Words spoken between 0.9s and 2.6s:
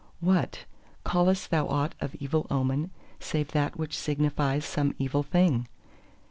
callest thou aught of evil